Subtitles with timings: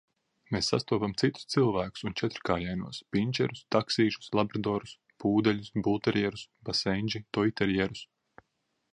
[0.53, 4.93] Mēs sastopam citus cilvēkus un četrkājainos– pinčerus, taksīšus, labradorus,
[5.25, 8.03] pūdeļus, bulterjerus, basendži, toiterjerus...